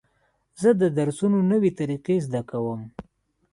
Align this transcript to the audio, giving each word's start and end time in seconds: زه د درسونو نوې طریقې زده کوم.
زه 0.61 0.69
د 0.81 0.83
درسونو 0.97 1.37
نوې 1.51 1.71
طریقې 1.79 2.15
زده 2.25 2.41
کوم. 2.49 2.81